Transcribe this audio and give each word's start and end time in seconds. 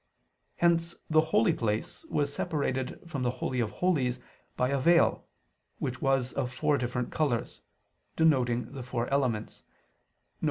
Hence 0.55 0.95
the 1.11 1.21
Holy 1.21 1.53
Place 1.53 2.05
was 2.05 2.33
separated 2.33 2.99
from 3.07 3.21
the 3.21 3.29
Holy 3.37 3.59
of 3.59 3.69
Holies 3.69 4.17
by 4.57 4.69
a 4.69 4.79
veil, 4.79 5.27
which 5.77 6.01
was 6.01 6.33
of 6.33 6.51
four 6.51 6.79
different 6.79 7.11
colors 7.11 7.61
(denoting 8.15 8.71
the 8.71 8.81
four 8.81 9.07
elements), 9.13 9.57
viz. 9.59 9.63